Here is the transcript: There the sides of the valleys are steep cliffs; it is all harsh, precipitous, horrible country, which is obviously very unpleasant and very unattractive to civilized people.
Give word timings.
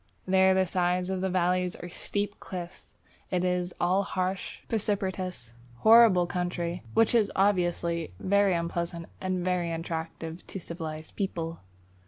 There 0.25 0.55
the 0.55 0.65
sides 0.65 1.11
of 1.11 1.21
the 1.21 1.29
valleys 1.29 1.75
are 1.75 1.87
steep 1.87 2.39
cliffs; 2.39 2.95
it 3.29 3.45
is 3.45 3.71
all 3.79 4.01
harsh, 4.01 4.61
precipitous, 4.67 5.53
horrible 5.81 6.25
country, 6.25 6.81
which 6.95 7.13
is 7.13 7.31
obviously 7.35 8.11
very 8.19 8.55
unpleasant 8.55 9.05
and 9.21 9.45
very 9.45 9.71
unattractive 9.71 10.47
to 10.47 10.59
civilized 10.59 11.15
people. 11.15 11.59